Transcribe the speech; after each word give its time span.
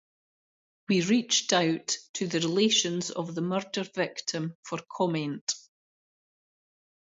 We 0.89 1.03
reached 1.05 1.53
out 1.53 1.95
to 2.13 2.25
the 2.25 2.39
relations 2.39 3.11
of 3.11 3.35
the 3.35 3.41
murder 3.41 3.83
victim 3.83 4.57
for 4.63 4.79
comment. 4.89 5.53